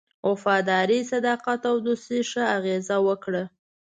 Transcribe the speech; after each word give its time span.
وفاداري، 0.29 0.99
صداقت 1.11 1.61
او 1.69 1.75
دوستی 1.85 2.19
ښه 2.29 2.43
اغېزه 2.57 2.97
وکړه. 3.07 3.43